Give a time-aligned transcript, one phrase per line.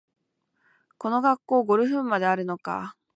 [0.97, 2.95] この学校、ゴルフ部まであるのかあ